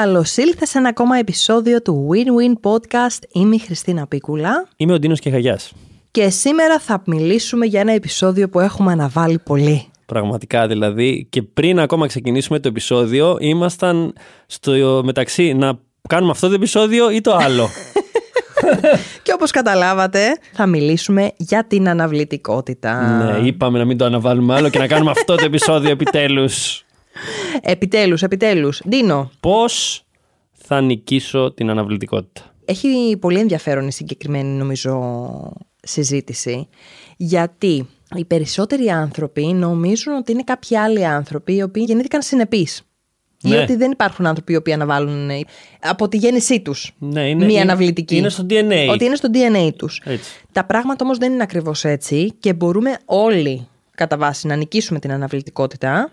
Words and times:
Καλώς 0.00 0.36
ήλθες 0.36 0.68
σε 0.68 0.78
ένα 0.78 0.88
ακόμα 0.88 1.18
επεισόδιο 1.18 1.82
του 1.82 2.08
Win-Win 2.10 2.70
Podcast. 2.70 3.18
Είμαι 3.32 3.54
η 3.54 3.58
Χριστίνα 3.58 4.06
Πίκουλα. 4.06 4.68
Είμαι 4.76 4.92
ο 4.92 4.98
Ντίνος 4.98 5.20
Κεχαγιάς. 5.20 5.72
Και 6.10 6.28
σήμερα 6.28 6.78
θα 6.78 7.02
μιλήσουμε 7.06 7.66
για 7.66 7.80
ένα 7.80 7.92
επεισόδιο 7.92 8.48
που 8.48 8.60
έχουμε 8.60 8.92
αναβάλει 8.92 9.38
πολύ. 9.38 9.86
Πραγματικά 10.06 10.66
δηλαδή. 10.66 11.26
Και 11.30 11.42
πριν 11.42 11.80
ακόμα 11.80 12.06
ξεκινήσουμε 12.06 12.58
το 12.58 12.68
επεισόδιο, 12.68 13.36
ήμασταν 13.40 14.12
στο 14.46 15.00
μεταξύ 15.04 15.52
να 15.52 15.78
κάνουμε 16.08 16.30
αυτό 16.30 16.48
το 16.48 16.54
επεισόδιο 16.54 17.10
ή 17.10 17.20
το 17.20 17.36
άλλο. 17.36 17.68
και 19.22 19.32
όπως 19.32 19.50
καταλάβατε 19.50 20.38
θα 20.52 20.66
μιλήσουμε 20.66 21.30
για 21.36 21.64
την 21.66 21.88
αναβλητικότητα. 21.88 23.22
Ναι, 23.24 23.46
είπαμε 23.46 23.78
να 23.78 23.84
μην 23.84 23.96
το 23.96 24.04
αναβάλουμε 24.04 24.54
άλλο 24.54 24.68
και 24.68 24.78
να 24.78 24.86
κάνουμε 24.86 25.10
αυτό 25.10 25.34
το 25.34 25.44
επεισόδιο 25.44 25.90
επιτέλους. 25.98 26.84
Επιτέλους, 27.60 28.22
επιτέλους. 28.22 28.82
Ντίνο. 28.88 29.30
Πώς 29.40 30.04
θα 30.52 30.80
νικήσω 30.80 31.52
την 31.52 31.70
αναβλητικότητα; 31.70 32.54
Έχει 32.64 33.16
πολύ 33.20 33.38
ενδιαφέρον 33.38 33.86
η 33.86 33.92
συγκεκριμένη 33.92 34.48
νομίζω 34.48 35.52
συζήτηση 35.82 36.68
γιατί 37.16 37.88
οι 38.16 38.24
περισσότεροι 38.24 38.88
άνθρωποι 38.88 39.42
νομίζουν 39.42 40.14
ότι 40.14 40.32
είναι 40.32 40.42
κάποιοι 40.42 40.76
άλλοι 40.76 41.06
άνθρωποι 41.06 41.54
οι 41.54 41.62
οποίοι 41.62 41.84
γεννήθηκαν 41.86 42.22
συνεπείς. 42.22 42.82
Ναι. 43.42 43.56
Ή 43.56 43.58
ότι 43.58 43.76
δεν 43.76 43.90
υπάρχουν 43.90 44.26
άνθρωποι 44.26 44.52
οι 44.52 44.56
οποίοι 44.56 44.72
αναβάλουν 44.72 45.30
ε, 45.30 45.40
από 45.80 46.08
τη 46.08 46.16
γέννησή 46.16 46.60
τους 46.60 46.94
ναι, 46.98 47.28
είναι, 47.28 47.44
μία 47.44 47.62
αναβλητική. 47.62 48.16
Είναι 48.16 48.28
στο 48.28 48.46
DNA. 48.50 48.88
Ότι 48.90 49.04
είναι 49.04 49.14
στο 49.14 49.28
DNA 49.32 49.70
τους. 49.76 50.02
Τα 50.52 50.64
πράγματα 50.64 51.04
όμως 51.04 51.18
δεν 51.18 51.32
είναι 51.32 51.42
ακριβώς 51.42 51.84
έτσι 51.84 52.32
και 52.40 52.52
μπορούμε 52.54 52.98
όλοι 53.04 53.68
κατά 53.94 54.16
βάση 54.16 54.46
να 54.46 54.56
νικήσουμε 54.56 54.98
την 54.98 55.12
αναβλητικότητα. 55.12 56.12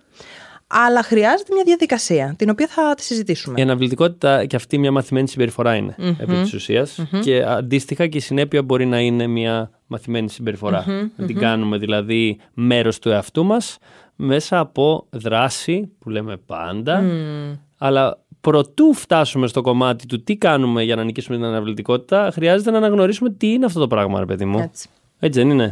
Αλλά 0.71 1.03
χρειάζεται 1.03 1.53
μια 1.53 1.63
διαδικασία, 1.65 2.35
την 2.37 2.49
οποία 2.49 2.67
θα 2.67 2.93
τη 2.95 3.03
συζητήσουμε. 3.03 3.59
Η 3.59 3.61
αναβλητικότητα 3.61 4.45
και 4.45 4.55
αυτή 4.55 4.77
μια 4.77 4.91
μαθημένη 4.91 5.27
συμπεριφορά 5.27 5.75
είναι, 5.75 5.95
mm-hmm. 5.99 6.15
επί 6.17 6.33
της 6.33 6.53
ουσια 6.53 6.87
Και 7.23 7.43
αντίστοιχα 7.43 8.07
και 8.07 8.17
η 8.17 8.21
συνέπεια 8.21 8.61
μπορεί 8.63 8.85
να 8.85 8.99
είναι 8.99 9.27
μια 9.27 9.71
μαθημένη 9.87 10.29
Να 11.15 11.25
την 11.25 11.37
κάνουμε 11.37 11.77
δηλαδή 11.77 12.39
μέρος 12.53 12.99
του 12.99 13.09
εαυτού 13.09 13.45
μας 13.45 13.77
μέσα 14.15 14.59
από 14.59 15.05
δράση 15.09 15.91
που 15.99 16.09
λέμε 16.09 16.37
πάντα, 16.37 17.03
αλλά 17.77 18.19
προτού 18.41 18.93
φτάσουμε 18.93 19.47
στο 19.47 19.61
κομμάτι 19.61 20.05
του 20.05 20.23
τι 20.23 20.35
κάνουμε 20.35 20.83
για 20.83 20.95
να 20.95 21.03
νικήσουμε 21.03 21.37
την 21.37 21.45
αναβλητικότητα, 21.45 22.29
χρειάζεται 22.33 22.71
να 22.71 22.77
αναγνωρίσουμε 22.77 23.29
τι 23.29 23.51
είναι 23.51 23.65
αυτό 23.65 23.79
το 23.79 23.87
πράγμα, 23.87 24.19
ρε 24.19 24.25
παιδί 24.25 24.45
μου. 24.45 24.59
Έτσι. 24.59 24.89
Έτσι 25.19 25.39
δεν 25.39 25.49
είναι; 25.49 25.71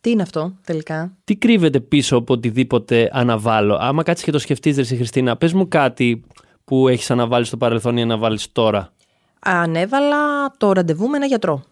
Τι 0.00 0.10
είναι 0.10 0.22
αυτό 0.22 0.52
τελικά; 0.66 1.16
Τι 1.24 1.36
κρύβεται 1.36 1.80
πίσω 1.80 2.16
από 2.16 2.34
οτιδήποτε 2.34 3.10
αναβάλω. 3.12 3.76
Άμα 3.80 4.02
κάτσεις 4.02 4.24
και 4.24 4.30
το 4.30 4.38
σκεφτείς, 4.38 4.76
Ρε 4.76 4.84
Χριστίνα, 4.84 5.36
πες 5.36 5.52
μου 5.52 5.68
κάτι 5.68 6.24
που 6.64 6.88
έχεις 6.88 7.10
αναβάλει 7.10 7.44
στο 7.44 7.56
παρελθόν 7.56 7.96
ή 7.96 8.02
αναβάλεις 8.02 8.52
τώρα. 8.52 8.92
Ανέβαλα 9.40 10.16
το 10.56 10.72
ραντεβού 10.72 11.08
με 11.08 11.16
ένα 11.16 11.26
γιατρό. 11.26 11.62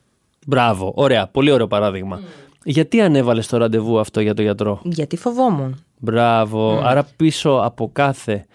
Μπράβο, 0.46 0.92
ωραία, 0.96 1.26
πολύ 1.26 1.50
ωραίο 1.50 1.66
παράδειγμα. 1.66 2.20
Γιατί 2.64 3.00
ανέβαλες 3.00 3.46
το 3.46 3.56
ραντεβού 3.56 3.98
αυτό 3.98 4.20
για 4.20 4.34
το 4.34 4.42
γιατρό; 4.42 4.80
Γιατί 4.84 5.16
φοβόμουν. 5.16 5.84
Μπράβο. 5.98 6.80
Άρα 6.84 7.08
πίσω 7.16 7.50
από 7.50 7.90
κάθε 7.92 8.46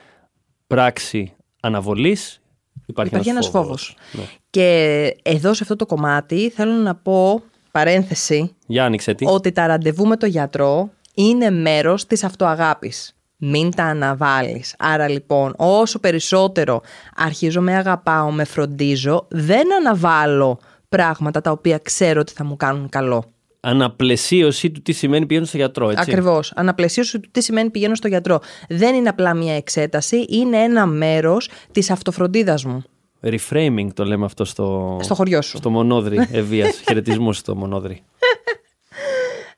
πράξη 0.67 1.33
αναβολής 1.61 2.41
υπάρχει, 2.85 3.11
υπάρχει 3.11 3.29
ένας 3.29 3.47
φόβος. 3.47 3.97
Ναι. 4.11 4.23
Και 4.49 5.07
εδώ 5.21 5.53
σε 5.53 5.59
αυτό 5.63 5.75
το 5.75 5.85
κομμάτι 5.85 6.49
θέλω 6.49 6.73
να 6.73 6.95
πω 6.95 7.41
παρένθεση 7.71 8.55
για 8.67 8.85
άνοιξε 8.85 9.13
τι. 9.13 9.25
ότι 9.27 9.51
τα 9.51 9.67
ραντεβού 9.67 10.07
με 10.07 10.17
το 10.17 10.25
γιατρό 10.25 10.89
είναι 11.13 11.49
μέρος 11.49 12.05
της 12.05 12.23
αυτοαγάπης. 12.23 13.15
Μην 13.43 13.71
τα 13.75 13.83
αναβάλεις. 13.83 14.75
Άρα 14.77 15.07
λοιπόν 15.07 15.53
όσο 15.57 15.99
περισσότερο 15.99 16.81
αρχίζω 17.15 17.61
με 17.61 17.75
αγαπάω, 17.75 18.31
με 18.31 18.43
φροντίζω, 18.43 19.27
δεν 19.29 19.73
αναβάλω 19.73 20.59
πράγματα 20.89 21.41
τα 21.41 21.51
οποία 21.51 21.77
ξέρω 21.77 22.19
ότι 22.19 22.33
θα 22.33 22.43
μου 22.43 22.57
κάνουν 22.57 22.89
καλό 22.89 23.25
αναπλαισίωση 23.61 24.71
του 24.71 24.81
τι 24.81 24.91
σημαίνει 24.91 25.25
πηγαίνω 25.25 25.45
στο 25.45 25.57
γιατρό, 25.57 25.89
έτσι; 25.89 26.11
Ακριβώς. 26.11 26.53
Αναπλαισίωση 26.55 27.19
του 27.19 27.29
τι 27.31 27.41
σημαίνει 27.41 27.69
πηγαίνω 27.69 27.95
στο 27.95 28.07
γιατρό. 28.07 28.39
Δεν 28.69 28.95
είναι 28.95 29.09
απλά 29.09 29.33
μια 29.33 29.55
εξέταση, 29.55 30.25
είναι 30.29 30.57
ένα 30.57 30.85
μέρος 30.85 31.49
της 31.71 31.89
αυτοφροντίδας 31.91 32.65
μου. 32.65 32.83
Reframing 33.23 33.87
το 33.93 34.05
λέμε 34.05 34.25
αυτό 34.25 34.45
στο, 34.45 34.97
στο 35.01 35.15
χωριό 35.15 35.41
σου. 35.41 35.57
Στο 35.57 35.69
μονόδρυ 35.69 36.27
ευεία. 36.31 36.69
Χαιρετισμού 36.87 37.33
στο 37.33 37.55
μονόδρυ. 37.55 38.03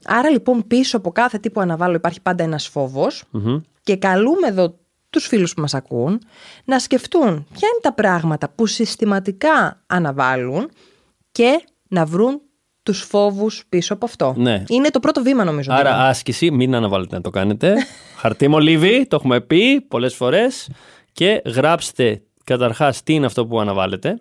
Άρα 0.06 0.30
λοιπόν 0.30 0.68
πίσω 0.68 0.98
από 0.98 1.12
κάθε 1.12 1.38
τι 1.38 1.50
που 1.50 1.62
αναβάλω 1.62 1.96
υπάρχει 1.96 2.22
πάντα 2.22 2.44
ένας 2.44 2.72
και 3.84 3.96
καλούμε 3.96 4.48
εδώ 4.48 4.78
τους 5.10 5.28
φίλους 5.28 5.54
που 5.54 5.62
μας 5.62 5.74
ακούν 5.74 6.22
να 6.66 6.80
σκεφτούν 6.80 7.22
ποια 7.24 7.68
είναι 7.68 7.80
τα 7.82 7.94
πράγματα 7.94 8.50
που 8.50 8.66
συστηματικά 8.66 9.84
αναβάλουν 9.88 10.70
και 11.32 11.64
να 11.88 12.06
βρουν 12.06 12.42
τους 12.84 13.02
φόβους 13.02 13.64
πίσω 13.70 13.94
από 13.94 14.06
αυτό. 14.06 14.34
Ναι. 14.38 14.64
Είναι 14.68 14.90
το 14.90 15.00
πρώτο 15.00 15.22
βήμα, 15.22 15.44
νομίζω. 15.44 15.74
Άρα, 15.74 15.84
δηλαδή. 15.84 16.10
άσκηση, 16.10 16.52
μην 16.52 16.76
αναβάλλετε 16.76 17.16
να 17.16 17.22
το 17.22 17.30
κάνετε. 17.30 17.76
Χαρτί 18.22 18.48
μολύβι, 18.48 19.06
το 19.08 19.16
έχουμε 19.16 19.42
πει 19.42 19.82
πολλές 19.82 20.16
φορές. 20.16 20.70
Και 21.12 21.42
γράψτε 21.46 22.22
καταρχάς 22.44 23.04
τι 23.04 23.14
είναι 23.14 23.26
αυτό 23.26 23.46
που 23.46 23.60
αναβάλλετε. 23.60 24.20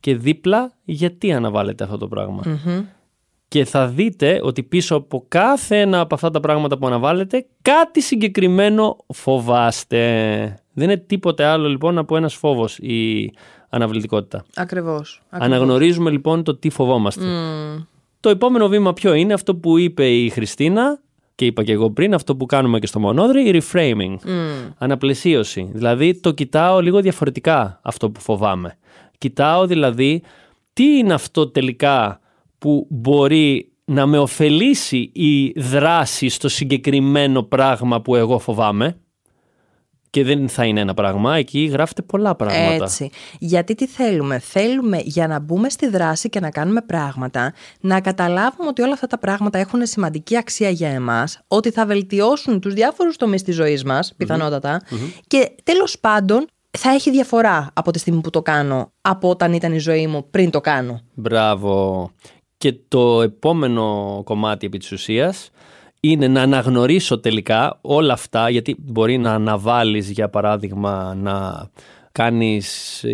Και 0.00 0.16
δίπλα 0.16 0.72
γιατί 0.84 1.32
αναβάλλετε 1.32 1.84
αυτό 1.84 1.98
το 1.98 2.08
πραγμα 2.08 2.42
Και 3.48 3.64
θα 3.64 3.88
δείτε 3.88 4.40
ότι 4.42 4.62
πίσω 4.62 4.96
από 4.96 5.24
κάθε 5.28 5.80
ένα 5.80 6.00
από 6.00 6.14
αυτά 6.14 6.30
τα 6.30 6.40
πράγματα 6.40 6.78
που 6.78 6.86
αναβάλλετε, 6.86 7.46
κάτι 7.62 8.02
συγκεκριμένο 8.02 8.96
φοβάστε. 9.06 10.60
Δεν 10.72 10.90
είναι 10.90 10.96
τίποτε 10.96 11.44
άλλο 11.44 11.68
λοιπόν 11.68 11.98
από 11.98 12.16
ένας 12.16 12.34
φόβος 12.34 12.78
η 12.78 13.32
αναβλητικότητα. 13.68 14.44
Ακριβώς. 14.54 15.22
Αναγνωρίζουμε 15.28 16.10
λοιπόν 16.10 16.42
το 16.42 16.56
τι 16.56 16.70
φοβόμαστε. 16.70 17.24
Το 18.20 18.28
επόμενο 18.28 18.68
βήμα 18.68 18.92
ποιο 18.92 19.14
είναι 19.14 19.32
αυτό 19.32 19.56
που 19.56 19.78
είπε 19.78 20.08
η 20.08 20.28
Χριστίνα 20.28 21.00
και 21.36 21.44
είπα 21.44 21.64
και 21.64 21.72
εγώ 21.72 21.90
πριν, 21.90 22.14
αυτό 22.14 22.36
που 22.36 22.46
κάνουμε 22.46 22.78
και 22.78 22.86
στο 22.86 23.00
μονόδρυ, 23.00 23.48
η 23.48 23.62
reframing. 23.62 24.14
Mm. 24.14 24.72
Αναπλαισίωση. 24.78 25.70
Δηλαδή 25.72 26.20
το 26.20 26.32
κοιτάω 26.32 26.80
λίγο 26.80 27.00
διαφορετικά 27.00 27.80
αυτό 27.82 28.10
που 28.10 28.20
φοβάμαι. 28.20 28.78
Κοιτάω 29.18 29.66
δηλαδή 29.66 30.22
τι 30.72 30.84
είναι 30.84 31.14
αυτό 31.14 31.48
τελικά 31.48 32.20
που 32.58 32.86
μπορεί 32.90 33.72
να 33.84 34.06
με 34.06 34.18
ωφελήσει 34.18 35.10
η 35.12 35.60
δράση 35.60 36.28
στο 36.28 36.48
συγκεκριμένο 36.48 37.42
πράγμα 37.42 38.00
που 38.00 38.14
εγώ 38.14 38.38
φοβάμαι. 38.38 38.96
Και 40.16 40.24
δεν 40.24 40.48
θα 40.48 40.64
είναι 40.64 40.80
ένα 40.80 40.94
πράγμα, 40.94 41.36
εκεί 41.36 41.64
γράφετε 41.64 42.02
πολλά 42.02 42.34
πράγματα. 42.34 42.84
Έτσι. 42.84 43.10
Γιατί 43.38 43.74
τι 43.74 43.86
θέλουμε; 43.86 44.38
Θέλουμε 44.38 45.00
για 45.04 45.26
να 45.26 45.38
μπούμε 45.38 45.68
στη 45.68 45.88
δράση 45.88 46.28
και 46.28 46.40
να 46.40 46.50
κάνουμε 46.50 46.80
πράγματα, 46.80 47.54
να 47.80 48.00
καταλάβουμε 48.00 48.68
ότι 48.68 48.82
όλα 48.82 48.92
αυτά 48.92 49.06
τα 49.06 49.18
πράγματα 49.18 49.58
έχουν 49.58 49.86
σημαντική 49.86 50.36
αξία 50.36 50.70
για 50.70 50.88
εμάς, 50.88 51.40
ότι 51.48 51.70
θα 51.70 51.86
βελτιώσουν 51.86 52.60
τους 52.60 52.74
διάφορους 52.74 53.16
τομείς 53.16 53.42
της 53.42 53.54
ζωής 53.54 53.84
μας, 53.84 54.14
πιθανοτατα 54.16 54.82
και 55.26 55.54
τέλος 55.62 55.98
πάντων 56.00 56.46
θα 56.78 56.90
έχει 56.90 57.10
διαφορά 57.10 57.70
από 57.74 57.90
τη 57.90 57.98
στιγμή 57.98 58.20
που 58.20 58.30
το 58.30 58.42
κάνω 58.42 58.92
από 59.00 59.28
όταν 59.28 59.52
ήταν 59.52 59.72
η 59.72 59.78
ζωή 59.78 60.06
μου 60.06 60.30
πριν 60.30 60.50
το 60.50 60.60
κάνω. 60.60 61.00
Μπράβο. 61.14 62.10
Και 62.58 62.74
το 62.88 63.22
επόμενο 63.22 64.20
κομμάτι 64.24 64.66
επί 64.66 64.78
της 64.78 64.92
ουσίας 64.92 65.50
είναι 66.10 66.28
να 66.28 66.42
αναγνωρίσω 66.42 67.20
τελικά 67.20 67.78
όλα 67.80 68.12
αυτά, 68.12 68.50
γιατί 68.50 68.76
μπορεί 68.78 69.18
να 69.18 69.32
αναβάλεις 69.32 70.10
για 70.10 70.28
παράδειγμα 70.28 71.14
να 71.14 71.68
κάνεις 72.12 73.04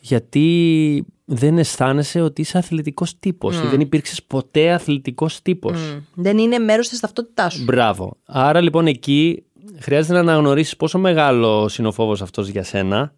γιατί 0.00 1.04
δεν 1.24 1.58
αισθάνεσαι 1.58 2.20
ότι 2.20 2.40
είσαι 2.40 2.58
αθλητικός 2.58 3.18
τύπος 3.18 3.56
ή 3.56 3.66
δεν 3.66 3.80
υπήρξες 3.80 4.22
ποτέ 4.22 4.72
αθλητικός 4.72 5.42
τύπος. 5.42 5.96
Δεν 6.14 6.38
είναι 6.38 6.58
μέρος 6.58 6.88
της 6.88 7.00
ταυτότητάς 7.00 7.54
σου. 7.54 7.64
Μπράβο. 7.64 8.16
Άρα 8.24 8.60
λοιπόν 8.60 8.86
εκεί 8.86 9.44
χρειάζεται 9.78 10.12
να 10.12 10.20
αναγνωρίσεις 10.20 10.76
πόσο 10.76 10.98
μεγάλο 10.98 11.70
είναι 11.78 11.88
ο 11.88 11.92
φόβος 11.92 12.22
αυτός 12.22 12.48
για 12.48 12.62
σένα 12.62 13.14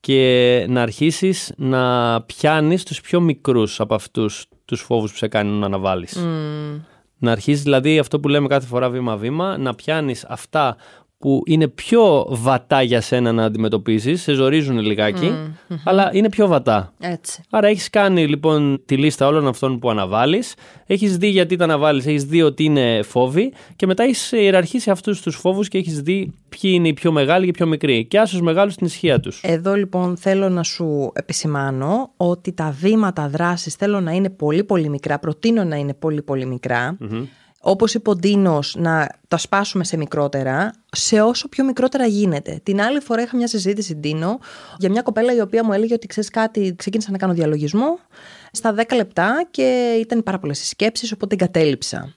και 0.00 0.66
να 0.68 0.82
αρχίσεις 0.82 1.52
να 1.56 2.22
πιάνεις 2.22 2.82
τους 2.82 3.00
πιο 3.00 3.20
μικρούς 3.20 3.80
από 3.80 3.94
αυτούς 3.94 4.46
τους 4.64 4.80
φόβους 4.80 5.10
που 5.10 5.16
σε 5.16 5.28
κάνουν 5.28 5.58
να 5.58 5.66
αναβάλεις. 5.66 6.18
Να 7.18 7.32
αρχίσει 7.32 7.62
δηλαδή 7.62 7.98
αυτό 7.98 8.20
που 8.20 8.28
λέμε 8.28 8.46
κάθε 8.48 8.66
φορά 8.66 8.90
βήμα-βήμα, 8.90 9.58
να 9.58 9.74
πιάνεις 9.74 10.24
αυτά 10.24 10.76
που 11.18 11.42
είναι 11.46 11.68
πιο 11.68 12.26
βατά 12.28 12.82
για 12.82 13.00
σένα 13.00 13.32
να 13.32 13.44
αντιμετωπίσεις, 13.44 14.22
σε 14.22 14.32
ζορίζουν 14.32 14.78
αλλά 15.84 16.10
είναι 16.12 16.28
πιο 16.28 16.46
βατά. 16.46 16.92
Έτσι. 17.00 17.42
Άρα 17.50 17.68
έχεις 17.68 17.90
κάνει 17.90 18.26
λοιπόν 18.26 18.82
τη 18.86 18.96
λίστα 18.96 19.26
όλων 19.26 19.46
αυτών 19.48 19.78
που 19.78 19.90
αναβάλεις, 19.90 20.54
έχεις 20.86 21.16
δει 21.16 21.28
γιατί 21.28 21.56
τα 21.56 21.64
αναβάλεις, 21.64 22.06
έχεις 22.06 22.24
δει 22.24 22.42
ότι 22.42 22.64
είναι 22.64 23.02
φόβοι 23.02 23.52
και 23.76 23.86
μετά 23.86 24.02
έχεις 24.02 24.32
ιεραρχήσει 24.32 24.90
αυτούς 24.90 25.20
τους 25.20 25.36
φόβους 25.36 25.68
και 25.68 25.78
έχεις 25.78 26.00
δει 26.00 26.32
ποιοι 26.48 26.70
είναι 26.74 26.88
οι 26.88 26.92
πιο 26.92 27.12
μεγάλοι 27.12 27.42
και 27.42 27.50
οι 27.50 27.52
πιο 27.52 27.66
μικροί. 27.66 28.04
Και 28.04 28.18
άσου 28.18 28.44
μεγάλους 28.44 28.72
στην 28.72 28.86
ισχύα 28.86 29.20
τους. 29.20 29.40
Εδώ 29.42 29.74
λοιπόν 29.74 30.16
θέλω 30.16 30.48
να 30.48 30.62
σου 30.62 31.10
επισημάνω 31.14 32.10
ότι 32.16 32.52
τα 32.52 32.74
βήματα 32.80 33.28
δράσης 33.28 33.74
θέλω 33.74 34.00
να 34.00 34.12
είναι 34.12 34.30
πολύ 34.30 34.64
πολύ 34.64 34.88
μικρά, 34.88 35.18
προτείνω 35.18 35.64
να 35.64 35.76
είναι 35.76 35.94
πολύ 35.94 36.22
πολύ 36.22 36.46
όπως 37.68 37.94
είπε 37.94 38.10
ο 38.10 38.14
Ντίνος, 38.14 38.74
να 38.78 39.08
τα 39.28 39.36
σπάσουμε 39.36 39.84
σε 39.84 39.96
μικρότερα, 39.96 40.72
σε 40.90 41.20
όσο 41.20 41.48
πιο 41.48 41.64
μικρότερα 41.64 42.06
γίνεται. 42.06 42.60
Την 42.62 42.80
άλλη 42.80 43.00
φορά 43.00 43.22
είχα 43.22 43.36
μια 43.36 43.46
συζήτηση, 43.46 43.94
Ντίνο, 43.94 44.38
για 44.78 44.90
μια 44.90 45.02
κοπέλα 45.02 45.34
η 45.34 45.40
οποία 45.40 45.64
μου 45.64 45.72
έλεγε 45.72 45.94
ότι 45.94 46.06
ξέρεις 46.06 46.30
κάτι, 46.30 46.74
ξεκίνησα 46.76 47.10
να 47.10 47.18
κάνω 47.18 47.32
διαλογισμό 47.32 47.98
στα 48.52 48.74
10 48.76 48.82
λεπτά 48.96 49.46
και 49.50 49.96
ήταν 50.00 50.22
πάρα 50.22 50.38
πολλές 50.38 50.68
σκέψεις, 50.68 51.12
οπότε 51.12 51.36
την 51.36 51.46
κατέληψα. 51.46 52.14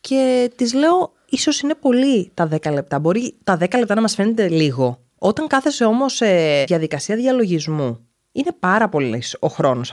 Και 0.00 0.50
της 0.56 0.74
λέω, 0.74 1.12
ίσως 1.28 1.60
είναι 1.60 1.74
πολύ 1.74 2.30
τα 2.34 2.48
10 2.52 2.72
λεπτά. 2.72 2.98
Μπορεί 2.98 3.34
τα 3.44 3.58
10 3.60 3.78
λεπτά 3.78 3.94
να 3.94 4.00
μας 4.00 4.14
φαίνεται 4.14 4.48
λίγο. 4.48 4.98
Όταν 5.18 5.46
κάθεσαι 5.46 5.84
όμως 5.84 6.14
σε 6.14 6.26
διαδικασία 6.64 7.16
διαλογισμού, 7.16 7.98
είναι 8.32 8.52
πάρα 8.58 8.88
πολύ 8.88 9.22
ο 9.38 9.48
χρόνος 9.48 9.90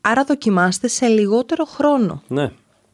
Άρα 0.00 0.24
δοκιμάστε 0.24 0.88
σε 0.88 1.06
λιγότερο 1.06 1.64
χρόνο. 1.64 2.22
Ναι. 2.28 2.50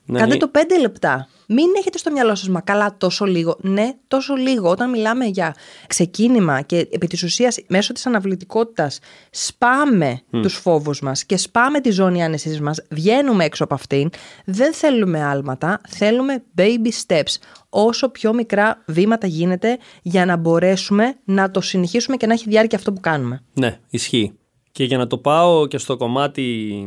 Ναι. 0.09 0.19
Κάντε 0.19 0.37
το 0.37 0.51
5 0.55 0.59
λεπτά. 0.81 1.29
Μην 1.49 1.67
έχετε 1.79 1.99
στο 1.99 2.11
μυαλό 2.11 2.35
σας, 2.35 2.49
μα 2.49 2.61
καλά, 2.61 2.97
τόσο 2.97 3.25
λίγο. 3.25 3.57
Ναι, 3.61 3.91
τόσο 4.09 4.35
λίγο. 4.35 4.71
Όταν 4.71 4.91
μιλάμε 4.91 5.25
για 5.25 5.55
ξεκίνημα 5.87 6.61
και 6.61 6.89
επί 6.91 7.07
της 7.07 7.23
ουσίας 7.23 7.59
μέσω 7.69 7.93
της 7.93 8.07
αναβλητικότητας 8.07 8.99
σπάμε 9.31 10.21
mm. 10.21 10.39
τους 10.43 10.55
φόβους 10.55 11.01
μας 11.01 11.25
και 11.25 11.37
σπάμε 11.37 11.81
τη 11.81 11.91
ζώνη 11.91 12.25
άνεση 12.25 12.63
μας, 12.63 12.83
βγαίνουμε 12.91 13.45
έξω 13.45 13.65
από 13.65 13.75
αυτήν. 13.75 14.11
Δεν 14.45 14.73
θέλουμε 14.73 15.23
άλματα, 15.25 15.81
θέλουμε 15.89 16.43
baby 16.59 17.07
steps. 17.07 17.37
Όσο 17.69 18.09
πιο 18.09 18.33
μικρά 18.33 18.83
βήματα 18.87 19.27
γίνεται 19.27 19.79
για 20.03 20.25
να 20.25 20.37
μπορέσουμε 20.37 21.15
να 21.25 21.51
το 21.51 21.61
συνεχίσουμε 21.61 22.17
και 22.17 22.27
να 22.27 22.33
έχει 22.33 22.49
διάρκεια 22.49 22.79
αυτό 22.79 22.93
που 22.93 23.01
κάνουμε. 23.01 23.43
Ναι, 23.53 23.79
ισχύει. 23.91 24.33
Και 24.73 24.85
για 24.85 24.99
να 24.99 25.07
το 25.07 25.19
πάω 25.19 25.67
και 25.67 25.79
στο 25.79 25.97
κομμάτι 25.97 26.87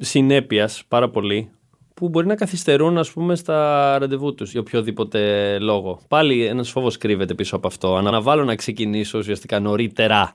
συνέπειας 0.00 0.84
πάρα 0.88 1.10
πολύ, 1.10 1.50
που 1.94 2.08
μπορεί 2.08 2.26
να 2.26 2.34
καθυστερούν 2.34 2.98
ας 2.98 3.10
πούμε 3.10 3.34
στα 3.34 3.98
ραντεβού 3.98 4.34
τους 4.34 4.50
για 4.50 4.60
οποιοδήποτε 4.60 5.58
λόγο. 5.58 6.00
Πάλι 6.08 6.44
ένας 6.44 6.70
φόβος 6.70 6.98
κρύβεται 6.98 7.34
πίσω 7.34 7.56
από 7.56 7.66
αυτό. 7.66 7.96
Αν 7.96 8.06
αναβάλω 8.06 8.44
να 8.44 8.54
ξεκινήσω 8.54 9.18
ουσιαστικά 9.18 9.60
νωρίτερα 9.60 10.34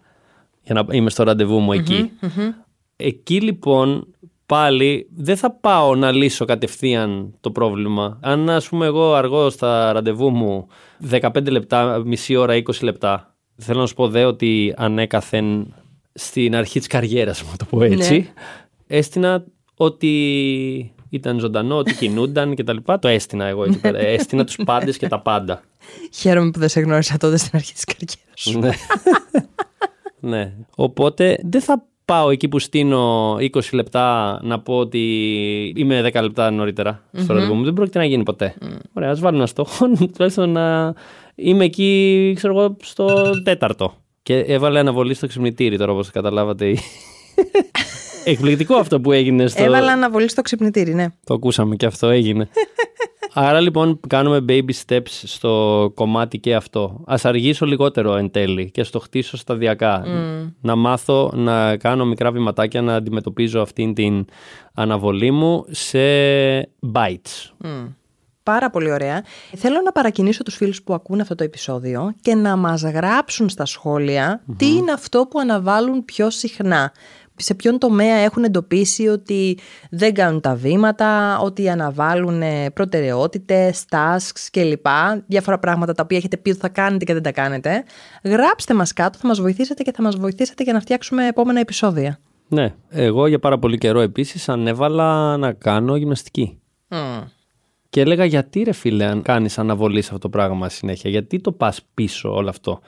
για 0.64 0.74
να 0.74 0.86
είμαι 0.96 1.10
στο 1.10 1.24
ραντεβού 1.24 1.60
μου 1.60 1.74
εκει 1.74 2.12
Εκεί 2.96 3.42
λοιπόν 3.42 4.08
πάλι 4.46 5.08
δεν 5.16 5.38
θα 5.38 5.52
πάω 5.52 5.96
να 5.96 6.12
λύσω 6.12 6.46
κατευθείαν 6.46 7.34
το 7.40 7.52
πρόβλημα. 7.52 8.20
Αν 8.22 8.50
ας 8.50 8.70
πούμε 8.70 8.86
εγώ 8.86 9.14
αργώ 9.14 9.50
στα 9.50 9.92
ραντεβού 9.92 10.30
μου 10.30 10.68
15 11.10 11.50
λεπτά, 11.50 12.02
μισή 12.06 12.36
ώρα, 12.36 12.54
20 12.56 12.62
λεπτά, 12.82 13.36
θέλω 13.56 13.80
να 13.80 13.86
σου 13.86 13.94
πω 13.94 14.08
δε 14.08 14.26
ότι 14.26 14.74
ανέκαθεν 14.78 15.74
στην 16.14 16.56
αρχή 16.56 16.80
της 16.80 16.88
καριέρας 16.88 17.42
μου, 17.44 17.52
το 17.58 17.66
πω 17.66 17.84
έτσι, 17.84 18.18
ναι. 18.18 18.26
έστεινα 18.98 19.46
ότι 19.76 20.94
ήταν 21.10 21.40
ζωντανό, 21.40 21.76
ότι 21.78 21.94
κινούνταν 21.94 22.56
και 22.56 22.64
τα 22.64 22.74
λοιπά. 22.74 23.00
Το 23.00 23.08
έστεινα 23.08 23.46
εγώ 23.46 23.64
εκεί 23.64 23.80
πέρα. 23.80 24.00
Έστεινα 24.18 24.46
τους 24.46 24.56
πάντες 24.66 24.98
και 24.98 25.08
τα 25.08 25.20
πάντα. 25.22 25.62
Χαίρομαι 26.14 26.52
που 26.52 26.60
δεν 26.60 26.70
σε 26.70 26.80
γνώρισα 26.80 27.18
τότε 27.18 27.38
στην 27.38 27.52
αρχή 27.54 27.74
της 27.74 27.84
καριέρας 27.84 28.18
σου. 28.36 28.60
ναι. 28.60 28.72
ναι. 30.38 30.54
Οπότε 30.76 31.40
δεν 31.44 31.62
θα 31.62 31.84
πάω 32.06 32.30
εκεί 32.30 32.48
που 32.48 32.60
στείνω 32.60 33.34
20 33.36 33.60
λεπτά 33.72 34.40
να 34.44 34.60
πω 34.60 34.78
ότι 34.78 35.04
είμαι 35.76 36.12
10 36.14 36.22
λεπτά 36.22 36.52
νωρίτερα 36.52 37.04
στο 37.14 37.34
ραντεβού 37.34 37.54
μου. 37.54 37.64
Δεν 37.64 37.74
πρόκειται 37.74 38.00
να 38.00 38.06
γίνει 38.06 38.24
ποτέ. 38.24 38.56
Mm. 38.62 38.78
Ωραία, 38.94 39.10
ας 39.10 39.20
βάλω 39.20 39.38
ένα 39.38 39.46
στόχο, 39.46 39.90
τουλάχιστον 40.14 40.50
να 40.50 40.94
είμαι 41.36 41.64
εκεί, 41.64 42.34
ξέρω 42.36 42.60
εγώ, 42.60 42.78
στο 42.82 43.32
τέταρτο. 43.44 43.94
Και 44.24 44.38
έβαλε 44.38 44.80
αναβολή 44.80 45.14
στο 45.14 45.28
ξυπνητήρι 45.28 45.78
τώρα, 45.78 45.92
όπως 45.92 46.10
καταλάβατε. 46.10 46.78
Εκπληκτικό 48.30 48.76
αυτό 48.76 49.02
που 49.02 49.12
έγινε 49.12 49.48
στο. 49.48 49.64
Έβαλα 49.64 49.92
αναβολή 49.92 50.30
στο 50.30 50.42
ξυπνητήρι, 50.42 50.94
ναι. 50.94 51.06
Το 51.24 51.34
ακούσαμε 51.34 51.76
και 51.76 51.86
αυτό 51.86 52.08
έγινε. 52.08 52.50
Άρα 53.34 53.60
λοιπόν 53.60 54.00
κάνουμε 54.08 54.46
baby 54.50 54.70
steps 54.86 55.10
στο 55.24 55.92
κομμάτι 55.96 56.40
και 56.40 56.56
αυτό. 56.56 57.04
Α 57.06 57.16
αργήσω 57.24 57.66
λιγότερο 57.66 58.16
εν 58.16 58.32
τέλει 58.32 58.72
και 58.72 58.84
στο 58.84 59.00
χτίσω 59.00 59.38
σταδιακά. 59.38 60.04
Mm. 60.06 60.52
Να 60.62 60.76
μάθω 60.76 61.32
να 61.36 61.78
κάνω 61.78 62.06
μικρά 62.06 62.32
βηματάκια 62.32 62.82
να 62.82 62.96
αντιμετωπίζω 62.96 63.62
αυτήν 63.62 63.94
την 63.94 64.26
αναβολή 64.74 65.32
μου 65.32 65.66
σε 65.70 66.00
bites. 66.94 67.52
Mm. 67.64 67.94
Πάρα 68.44 68.70
πολύ 68.70 68.92
ωραία. 68.92 69.24
Θέλω 69.56 69.82
να 69.86 69.92
παρακινήσω 69.92 70.44
τους 70.44 70.56
φίλους 70.56 70.84
που 70.84 70.94
ακούν 70.94 71.22
αυτό 71.22 71.36
το 71.36 71.44
επεισόδιο 71.44 72.14
και 72.22 72.36
να 72.36 72.56
μας 72.56 72.82
γράψουν 72.82 73.50
στα 73.50 73.66
σχόλια 73.66 74.44
τι 74.58 74.76
είναι 74.76 74.92
αυτό 74.92 75.28
που 75.30 75.40
αναβάλουν 75.40 76.06
πιο 76.06 76.30
συχνά 76.30 76.92
σε 77.42 77.54
ποιον 77.54 77.78
τομέα 77.78 78.16
έχουν 78.16 78.44
εντοπίσει 78.44 79.08
ότι 79.08 79.58
δεν 79.90 80.14
κάνουν 80.14 80.42
τα 80.42 80.56
βήματα, 80.56 81.40
ότι 81.40 81.70
αναβάλουν 81.70 82.42
προτεραιότητες, 82.74 83.86
tasks 83.92 84.48
κλπ. 84.52 84.86
Διάφορα 85.28 85.60
πράγματα 85.60 85.94
τα 85.94 86.04
οποία 86.04 86.18
έχετε 86.18 86.38
πει 86.38 86.50
ότι 86.50 86.60
θα 86.60 86.70
κάνετε 86.70 87.06
και 87.06 87.14
δεν 87.14 87.24
τα 87.24 87.32
κάνετε. 87.32 87.84
Γράψτε 88.24 88.74
μας 88.74 88.94
κάτω, 88.94 89.18
θα 89.18 89.28
μας 89.28 89.42
βοηθήσετε 89.42 89.84
και 89.84 89.92
θα 89.92 90.02
μας 90.02 90.16
βοηθήσετε 90.16 90.64
για 90.64 90.74
να 90.74 90.80
φτιάξουμε 90.80 91.28
επόμενα 91.28 91.60
επεισόδια. 91.60 92.20
Ναι, 92.48 92.74
εγώ 92.90 93.28
για 93.28 93.40
πάρα 93.40 93.60
πολύ 93.60 93.78
καιρό 93.78 94.00
επίσης 94.00 94.50
ανέβαλα 94.50 95.38
να 95.38 95.54
κάνω 95.54 95.96
γυμναστική. 95.96 96.60
Και 97.90 98.02
έλεγα 98.02 98.26
γιατί 98.26 98.62
ρε 98.62 98.72
φίλε 98.72 99.06
αν 99.06 99.22
κάνεις 99.22 99.58
αναβολή 99.60 100.02
σε 100.02 100.08
αυτό 100.08 100.20
το 100.20 100.30
πράγμα 100.30 100.70
συνέχεια, 100.70 101.10
γιατί 101.10 101.40
το 101.40 101.52
πας 101.52 101.82
πίσω 101.94 102.36
όλο 102.36 102.50
αυτό; 102.50 102.80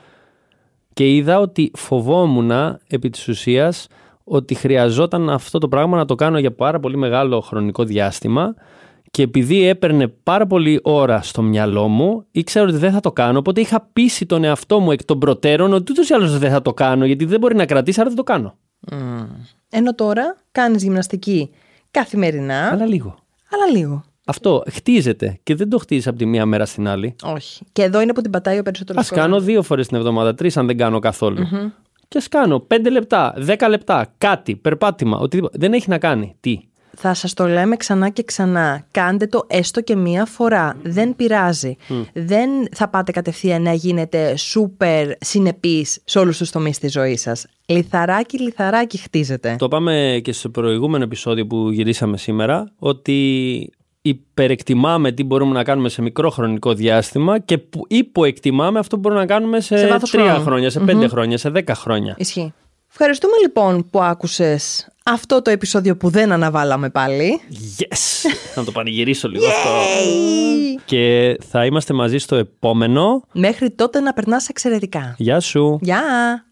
Και 0.94 1.16
είδα 1.16 1.40
ότι 1.40 1.72
φοβόμουν 1.76 2.52
επί 2.88 3.10
της 3.10 3.28
ουσίας 3.28 3.88
ότι 4.34 4.56
χρειαζόταν 4.56 5.30
αυτό 5.30 5.58
το 5.58 5.68
πράγμα 5.68 5.98
να 5.98 6.06
το 6.06 6.16
κάνω 6.16 6.40
για 6.40 6.52
πάρα 6.52 6.80
πολύ 6.80 6.98
μεγάλο 6.98 7.42
χρονικό 7.42 7.84
διάστημα 7.84 8.54
και 9.12 9.24
επειδή 9.24 9.68
έπαιρνε 9.68 10.08
πάρα 10.08 10.48
πολύ 10.48 10.80
ώρα 10.84 11.22
στο 11.22 11.42
μυαλό 11.42 11.88
μου, 11.88 12.26
ήξερα 12.32 12.66
ότι 12.66 12.78
δεν 12.78 12.92
θα 12.92 13.00
το 13.00 13.12
κάνω. 13.12 13.40
Οπότε 13.40 13.62
είχα 13.62 13.90
πείσει 13.94 14.26
τον 14.26 14.44
εαυτό 14.44 14.80
μου 14.80 14.92
εκ 14.92 15.04
των 15.06 15.20
προτέρων 15.20 15.74
ότι 15.74 15.92
ούτως 15.92 16.10
ή 16.10 16.14
άλλως 16.14 16.38
δεν 16.38 16.52
θα 16.52 16.62
το 16.62 16.74
κάνω, 16.74 17.06
γιατί 17.06 17.26
δεν 17.26 17.40
μπορεί 17.40 17.56
να 17.56 17.66
κρατήσει, 17.66 18.00
άρα 18.00 18.10
δεν 18.10 18.18
το 18.18 18.24
κάνω. 18.24 18.56
Mm. 18.92 18.96
Ενώ 19.70 19.96
τώρα 19.96 20.38
κάνεις 20.52 20.84
γυμναστική 20.84 21.50
καθημερινά. 21.92 22.70
Αλλά 22.72 22.86
λίγο. 22.86 23.16
Αλλά 23.52 23.78
λίγο. 23.78 24.04
Αυτό 24.26 24.64
χτίζεται 24.72 25.40
και 25.44 25.56
δεν 25.56 25.70
το 25.70 25.78
χτίζεις 25.78 26.08
από 26.08 26.18
τη 26.18 26.26
μία 26.26 26.46
μέρα 26.46 26.66
στην 26.66 26.88
άλλη. 26.88 27.16
Όχι. 27.24 27.66
Και 27.72 27.84
εδώ 27.84 28.02
είναι 28.02 28.14
που 28.14 28.22
την 28.22 28.32
πατάει 28.32 28.60
ο 28.60 28.64
περισσότερος. 28.64 29.12
Α 29.12 29.16
κάνω 29.16 29.40
δύο 29.40 29.62
φορές 29.62 29.88
την 29.88 29.98
εβδομάδα, 29.98 30.34
τρεις 30.34 30.58
αν 30.58 30.66
δεν 30.66 30.78
κάνω 30.78 31.00
και 32.12 32.18
ας 32.18 32.28
κάνω 32.28 32.68
5 32.68 32.92
λεπτά, 32.92 33.34
10 33.48 33.68
λεπτά, 33.70 34.14
κάτι, 34.18 34.56
περπάτημα, 34.56 35.18
οτιδήποτε. 35.18 35.58
Δεν 35.60 35.74
έχει 35.74 35.90
να 35.90 35.98
κάνει. 35.98 36.36
Τι; 36.40 36.60
Θα 36.98 37.14
σας 37.14 37.34
το 37.34 37.48
λέμε 37.48 37.76
ξανά 37.76 38.10
και 38.10 38.24
ξανά. 38.24 38.86
Κάντε 38.92 39.28
το 39.28 39.44
έστω 39.48 39.82
και 39.82 39.96
μία 39.96 40.26
φορά. 40.26 40.78
Δεν 40.84 41.16
πειράζει. 41.16 41.76
Δεν 42.14 42.50
θα 42.72 42.90
πάτε 42.90 43.12
κατευθείαν 43.12 43.62
να 43.62 43.74
γίνετε 43.74 44.36
σούπερ 44.36 45.08
συνεπείς 45.20 46.02
σε 46.06 46.20
όλους 46.20 46.38
τους 46.38 46.52
τομείς 46.52 46.80
της 46.80 46.92
ζωής 46.92 47.22
σας. 47.22 47.46
Λιθαράκι, 47.66 48.40
λιθαράκι 48.40 48.98
χτίζεται. 48.98 49.56
Το 49.60 49.68
πάμε 49.68 50.20
και 50.24 50.32
στο 50.32 50.50
προηγούμενο 50.50 51.04
επεισόδιο 51.04 51.48
που 51.48 51.70
γυρίσαμε 51.70 52.18
σήμερα, 52.18 52.72
ότι 52.80 53.70
υπερεκτιμάμε 54.02 55.12
τι 55.12 55.24
μπορούμε 55.24 55.54
να 55.54 55.64
κάνουμε 55.64 55.90
σε 55.90 56.02
μικρό 56.02 56.30
χρονικό 56.30 56.74
διάστημα 56.74 57.40
και 57.40 57.58
που 57.58 57.86
υποεκτιμάμε 57.88 58.80
αυτό 58.80 58.96
που 58.96 59.02
μπορούμε 59.02 59.22
να 59.22 59.28
κάνουμε 59.28 59.60
σε, 59.60 59.78
σε 59.78 60.00
τρία 60.12 60.36
χρόνια, 60.36 60.70
σε 60.70 60.80
πεντε 60.80 61.08
χρόνια, 61.08 61.38
σε 61.38 61.50
δέκα 61.50 61.76
χρόνια. 61.76 62.16
Ισχύει. 62.18 62.54
Ευχαριστούμε 62.90 63.34
λοιπόν 63.42 63.90
που 63.90 64.02
άκουσες 64.02 64.88
αυτό 65.04 65.42
το 65.42 65.50
επεισόδιο 65.50 65.98
που 65.98 66.10
δεν 66.10 66.32
αναβάλαμε 66.32 66.90
πάλι. 66.90 67.42
Yes! 67.78 68.30
να 68.56 68.64
το 68.64 68.72
πανηγυρίσω 68.72 69.28
λίγο 69.28 69.46
αυτό. 69.46 69.70
Και 70.86 71.36
θα 71.50 71.66
είμαστε 71.66 71.94
μαζί 71.94 72.18
στο 72.18 72.36
επόμενο. 72.36 73.24
Μέχρι 73.32 73.72
τότε 73.72 74.00
να 74.00 74.14
περνάς 74.14 74.50
εξαιρετικά. 74.50 75.16
Γεια 75.18 75.40
σου. 75.40 75.80
Γεια! 75.82 76.46